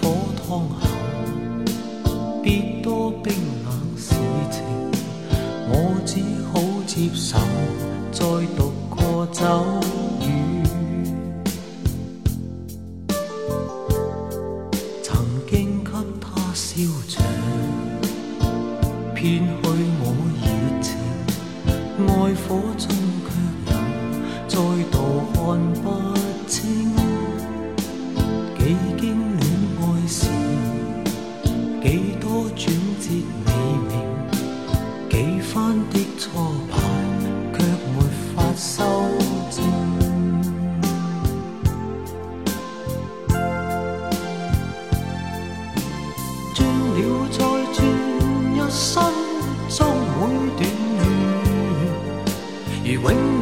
[0.00, 0.88] 火烫后
[2.42, 3.32] 别多冰
[3.64, 4.14] 冷事
[4.50, 4.62] 情
[5.68, 6.20] 我只
[6.52, 7.38] 好接受
[8.12, 8.24] 再
[8.56, 9.64] 独过走
[10.20, 10.49] 远
[53.02, 53.39] when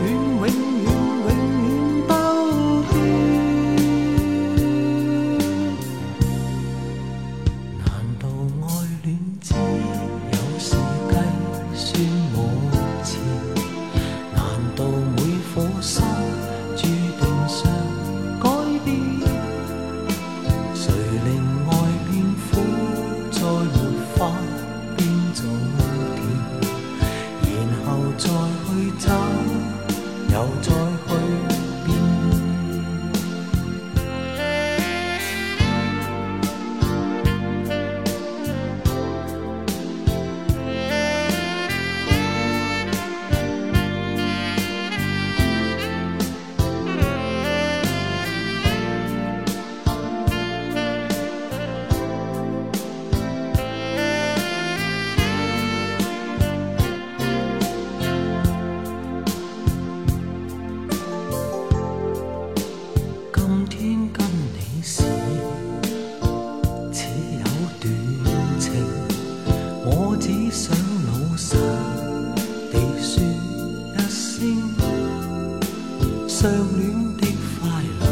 [76.41, 76.81] 相恋
[77.17, 77.27] 的
[77.59, 77.67] 快
[77.99, 78.07] 乐，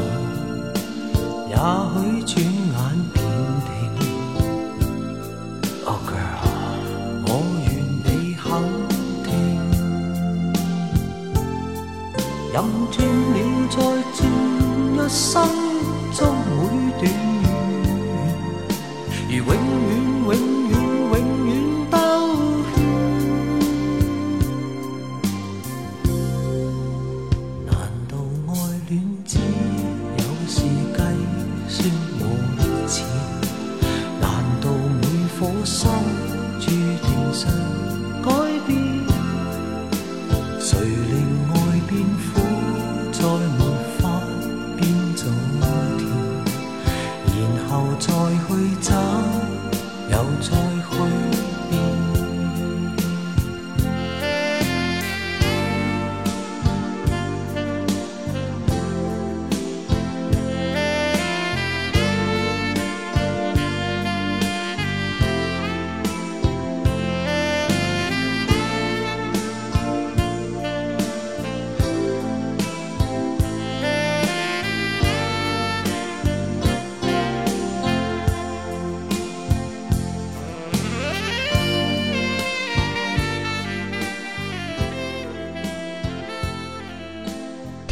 [1.47, 2.75] 也许转眼
[3.15, 3.17] 便
[3.63, 3.71] 停。
[5.85, 6.43] Oh girl，
[7.23, 7.29] 我
[7.63, 7.65] 愿
[8.03, 8.43] 你肯
[9.23, 9.31] 听。
[12.53, 12.55] 任
[12.91, 12.97] 转
[13.31, 13.39] 了
[13.71, 13.79] 再
[14.17, 14.19] 转，
[14.97, 15.25] 一生
[40.67, 41.06] 谁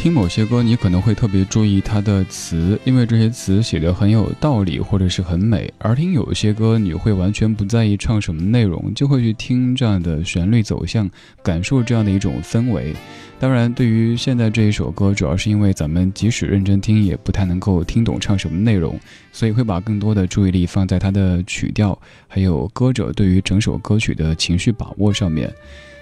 [0.05, 11.09] 听某些歌，你可能会特别注意它的词，因为这些词写的很有道理，或者是很美；而听有些歌，你会完全不在意唱什么内容，就会去听这样的旋律走向，
[11.41, 12.93] 感受这样的一种氛围。
[13.39, 18.99] 当然，对于现在这一首歌，主要是因为咱们即使认真听，也不太能够听懂唱什么内容，
[19.31, 25.51] 所以会把更多的注意力放在它的曲调，还有歌者对于整首歌曲的情绪把握上面。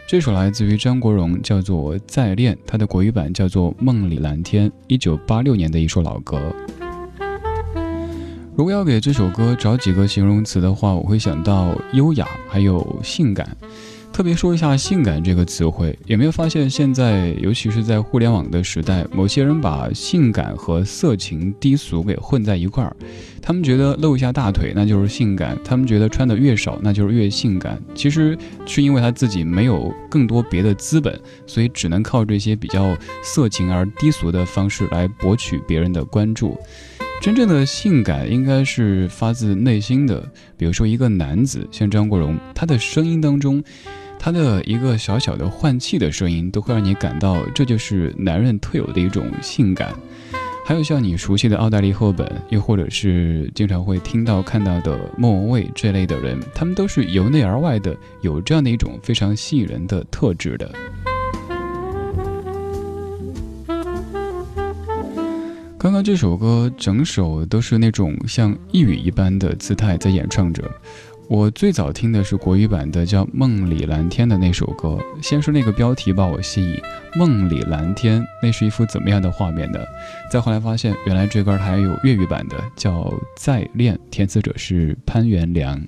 [0.05, 6.53] 这首来自于张国荣，叫做《再恋》，它的国语版叫做《梦里蓝天》，一九八六年的一首老歌。
[8.55, 13.57] 如果要给这首歌找几个形容词的话，我会想到优雅，还有性感。
[14.13, 22.95] 特别说一下“性感”这个词汇，有没有发现现在，尤其是在互联网的时代，某些人把性感和色情低俗给混在一块儿。
[23.41, 27.81] 他们觉得露一下大腿那就是性感，他们觉得穿的越少那就是越性感。
[27.95, 28.37] 其实
[28.67, 36.55] 是因为他自己没有更多别的资本，所以只能靠这些比较色情而低俗的方式来博取别人的关注。
[37.19, 40.23] 真正的性感应该是发自内心的，
[40.55, 43.63] 比如说一个男子，像张国荣，他的声音当中。
[44.23, 49.93] 他的一个小小的换气的声音，都会让你感到这就是男人特有的一种性感。
[50.65, 60.71] 还有像你熟悉的奥黛丽·赫本，又或者是经常会听到看到的莫文蔚这类的人，他们都是由内而外的有这样的一种非常吸引人的特质的。
[65.77, 70.63] 刚刚这首歌整首都是那种像呓语一般的姿态在演唱着。
[71.29, 74.99] 我最早听的是国语版的，叫《梦里蓝天》的那首歌。
[75.21, 76.75] 先说那个标题把我吸引，
[77.15, 79.79] 《梦里蓝天》那是一幅怎么样的画面呢？
[80.29, 83.01] 再后来发现，原来这歌还有粤语版的，叫
[83.37, 85.81] 《再恋》，填词者是潘元良。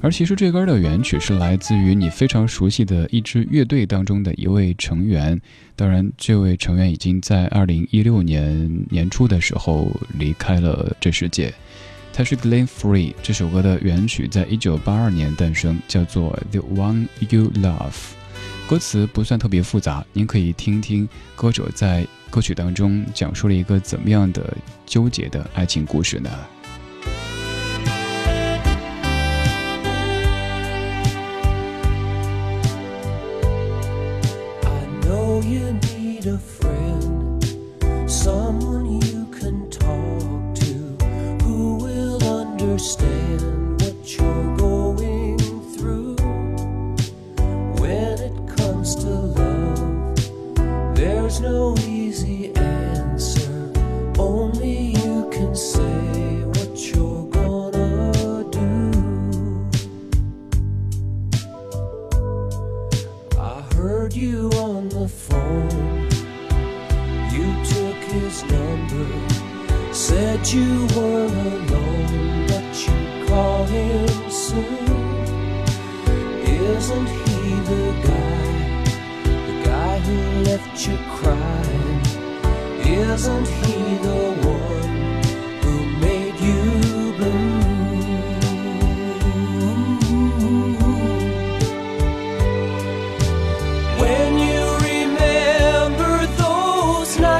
[0.00, 5.40] 而其实这歌的原曲是来自于你非常熟悉的一支乐队当中的一位成员。
[5.76, 11.52] 当然，这位成员已经在二零一六年年初的时候离开了这世界。
[12.16, 17.90] 它是 Glen Free 这首歌的原曲，在一九八二年诞生，叫做《The One You Love》。
[18.68, 24.56] 歌词不算特别复杂，您可以听听歌手在歌曲当中讲述了一个怎么样的
[24.86, 26.30] 纠结的爱情故事呢
[35.42, 35.83] ？you.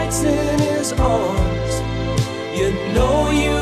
[0.04, 1.74] lights in his arms.
[2.58, 3.53] You know you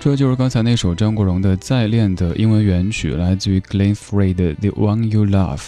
[0.00, 5.58] 这就是刚才那首张国荣的《再恋》的英文原曲，来自于 Glenn Frey 的《The One You Love》。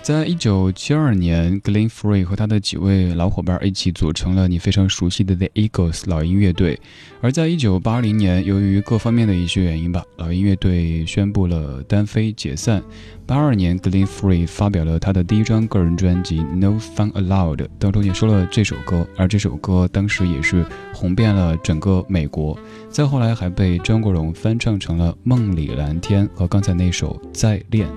[0.00, 6.80] 在一九七二年，Glenn Frey 和他的几位老伙伴一起组成了你非常熟悉的 The Eagles 老鹰乐队。
[7.20, 12.82] 而在一九八零年，由于各方面的一些原因吧，老鹰乐队宣布了单飞解散。
[13.26, 22.58] 八二年，Glenn Frey 发表了他的第一张个人专辑《No Fun Allowed》，当中也说了这首歌，而这首歌当时也是红遍了整个美国。
[22.90, 27.88] 再后来还被张国荣翻唱成了《梦里蓝天》和刚才那首《再恋》。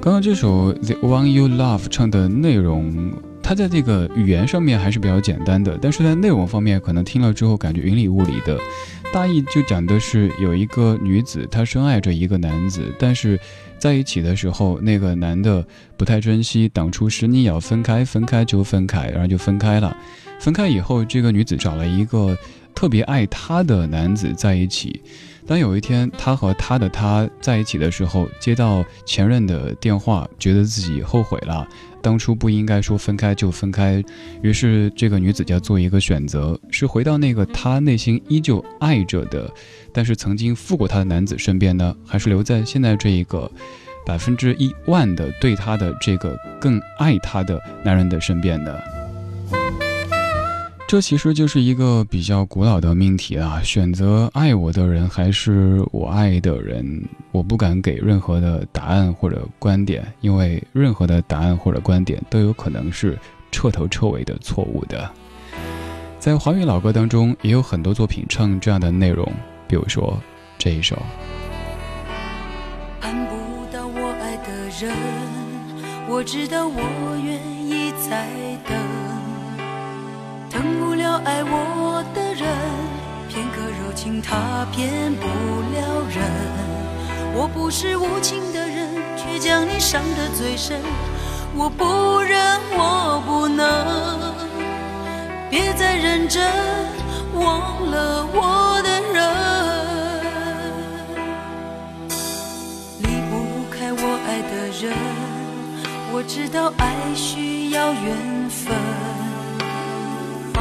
[0.00, 3.12] 刚刚这首《The One You Love》唱的内容。
[3.44, 8.56] 它在这个语言上面还是比较简单的，但是在内容方面，可能听了之后感觉云里雾里的。
[9.12, 13.38] 大意就讲的是有一个女子，她深爱着一个男子，但是
[13.82, 19.96] 在一起的时候，那个男的不太珍惜，当初是你要分开，分开就分开，然后就分开了。
[20.38, 22.38] 分开以后，这个女子找了一个
[22.76, 25.02] 特别爱她的男子在一起。
[25.48, 31.66] 当有一天她和她的他在一起的时候，接到前任的电话，觉得自己后悔了。
[32.02, 34.04] 当初不应该说分开就分开，
[34.42, 39.48] 于是这个女子要做一个选择，是回到那个她内心依旧爱着的，
[39.92, 43.50] 但是曾经负过她的男子身边呢，还是留在现在这一个
[44.04, 48.76] 百分之一万的对她的这个更爱她的男人的身边呢？
[50.92, 63.18] 这其实就是一个比较古老的命题啊，选择爱我的人还是我爱的人，我不敢给任何的答案或者观点，因为任何的答案或者观点都有可能是
[63.50, 65.10] 彻头彻尾的错误的。
[66.18, 69.26] 在华语老歌当中，也有很多作品唱这样的内容，
[69.66, 70.20] 比如说
[70.58, 70.94] 这一首。
[73.00, 73.32] 盼不
[73.74, 74.94] 到我爱的人，
[76.06, 78.28] 我知道我愿意再
[78.68, 79.21] 等。
[80.52, 82.46] 等不了爱我的人，
[83.26, 86.22] 片刻柔情他骗不了人。
[87.34, 90.78] 我不是无情的人，却将你伤得最深。
[91.56, 92.38] 我不忍，
[92.72, 93.64] 我不能，
[95.48, 96.46] 别再认真，
[97.32, 99.22] 忘了我的人。
[102.98, 104.92] 离不开我爱的人，
[106.12, 108.31] 我知道爱需要缘。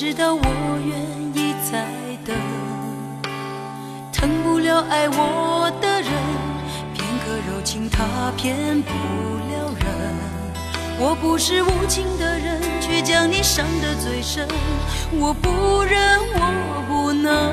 [0.00, 0.40] 知道我
[0.86, 0.96] 愿
[1.34, 1.84] 意再
[2.24, 2.32] 等，
[4.12, 6.12] 疼不了爱我的人，
[6.94, 9.88] 片刻柔情他骗不了人。
[11.00, 14.46] 我不是无情的人，却将你伤得最深。
[15.18, 17.52] 我不忍，我不能，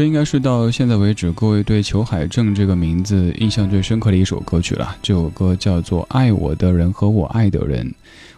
[0.00, 4.96] 这应该是到现在为止各位对裘海正这个名字印象最深刻的一首歌曲了。
[5.02, 7.86] 这首歌叫做《爱我的人和我爱的人》。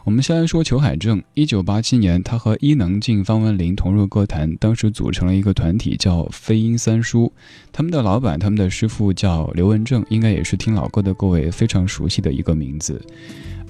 [0.02, 1.22] 我们先来说裘海正。
[1.34, 7.32] 一九八七年，他和伊能静、方文琳同入歌坛，当时组成了一个团体叫飞鹰三叔。
[7.70, 13.00] 他们的老板、他们的师傅叫刘文正，应该也是听老歌的各位非常熟悉的一个名字。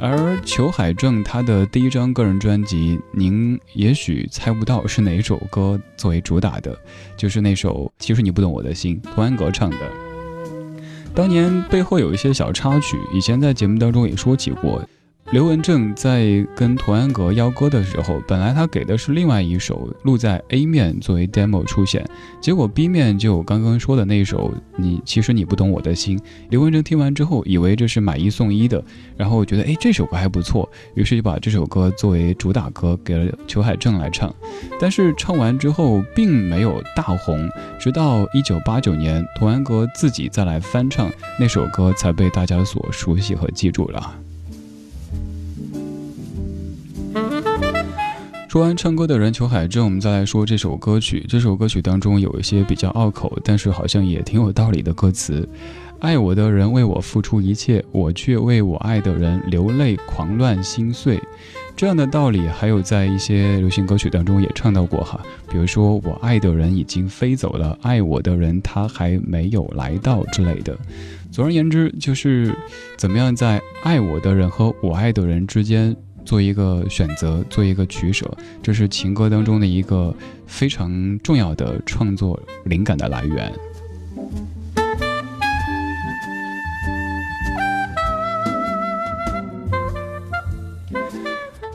[0.05, 6.77] 而裘海正他的第一张个人专辑，您也许猜不到是哪首歌作为主打的，
[7.17, 9.77] 就是那首《其实你不懂我的心》，童安格唱的。
[11.15, 14.83] 当年背后有一些小插曲，以前在节目当中也说起过。
[15.33, 22.07] 刘文正在跟童安格邀歌的时候，本来他给的是另外一首录在 A 面作为 demo 出现，
[22.39, 26.19] 结果 B 面就刚刚说的那首《你其实你不懂我的心》。
[26.51, 28.85] 刘文正听完之后，以为这是买一送一的，
[29.17, 34.33] 然后觉得哎这首歌还不错，于是就把这首歌作为主打歌给了裘海正来唱。
[34.79, 37.49] 但是唱完之后并没有大红，
[37.81, 44.15] 直到一九八九年童安格自己再来翻唱那首歌，才被大家所熟悉和记住了。
[48.53, 51.25] 说完唱歌的人裘海正，我们再来说这首歌曲。
[51.27, 55.49] 这首歌曲当中有一些比较拗口，但是好像也挺有道理的歌词。
[56.01, 61.19] 爱我的人为我付出一切，我却为我爱的人流泪狂乱心碎。
[61.75, 65.19] 这样的道理还有在一些流行歌曲当中也唱到过哈，
[65.51, 70.77] 比如说我爱的人已经飞走了，爱我的人他还没有来到之类的。
[71.31, 72.55] 总而言之，就是
[72.99, 75.97] 怎么样在爱我的人和我爱的人之间。
[76.25, 78.31] 做一个选择，做一个取舍，
[78.63, 80.15] 这是情歌当中的一个
[80.47, 83.53] 非常重要的创作灵感的来源。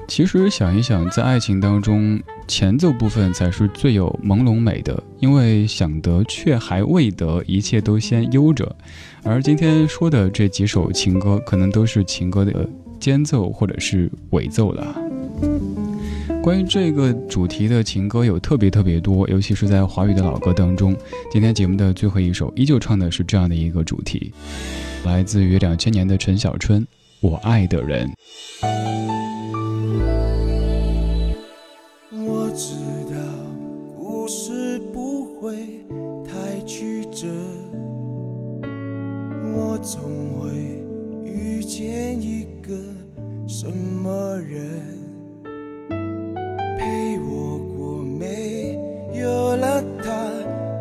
[0.07, 8.75] 其实想一想，在爱情当中，前奏部分才是最有朦胧美的，因为想得却还未得，一切都先悠着。
[9.23, 12.67] 而今天说的这几首情歌，可能都是情歌的。
[13.07, 14.93] 间奏或者是尾奏了。
[16.43, 20.93] 关于这个主题的情歌有特别特别多，尤其是在华语的老歌当中。
[21.31, 24.33] 今天节目的最后一首依旧唱的是这样的一个主题，
[25.05, 26.81] 来自于两千年的陈小春，
[27.21, 28.09] 《我爱的人》。
[32.11, 32.73] 我知
[33.09, 33.15] 道
[33.97, 35.55] 故事不会
[36.25, 37.25] 太曲折，
[39.55, 40.01] 我总
[43.67, 44.81] 什么人
[46.79, 48.79] 陪我过没
[49.13, 50.07] 有了他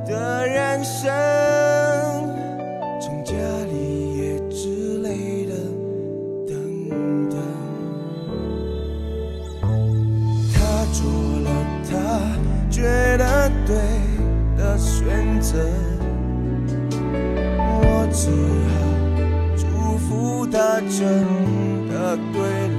[0.07, 1.11] 的人生？
[3.01, 3.33] 成家
[3.73, 5.55] 立业之类的
[6.47, 6.55] 等
[7.29, 7.37] 等。
[10.55, 10.55] 他
[10.93, 11.03] 做
[11.43, 11.51] 了
[11.91, 11.91] 他
[12.71, 12.83] 觉
[13.19, 13.75] 得对
[14.57, 15.59] 的选择，
[17.59, 18.31] 我只
[18.71, 18.75] 好
[19.57, 19.67] 祝
[19.99, 21.01] 福他真
[21.91, 21.97] 的。
[22.33, 22.76] 对了，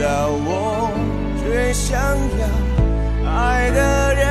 [0.00, 0.90] 到我
[1.44, 2.00] 最想
[2.38, 4.24] 要爱的人，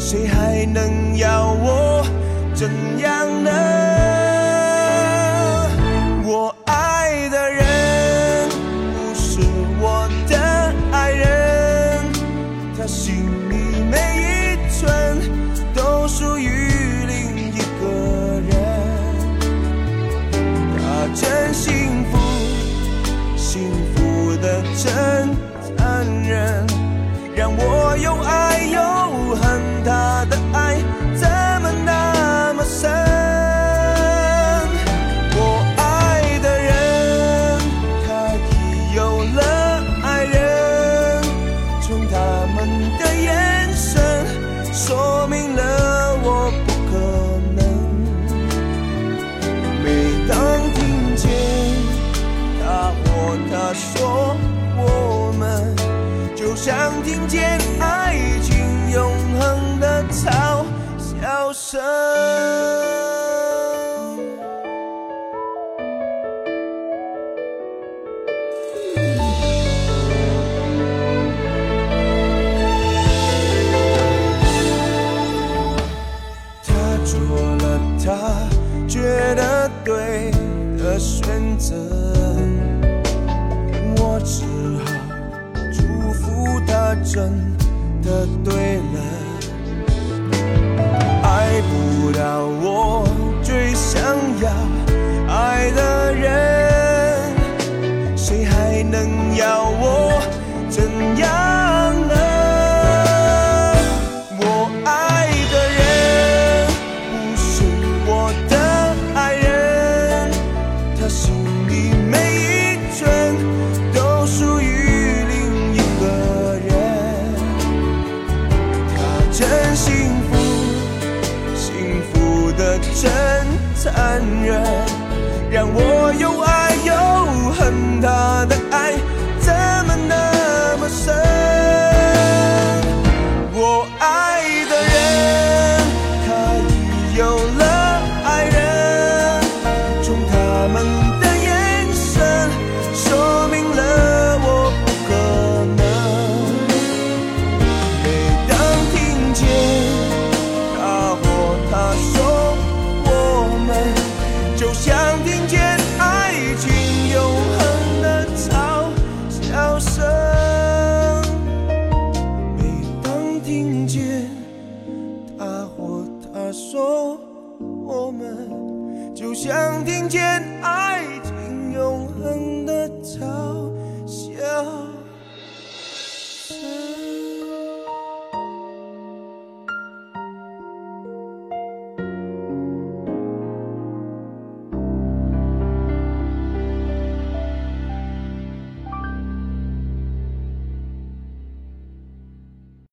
[0.00, 2.02] 谁还能要我
[2.54, 2.70] 怎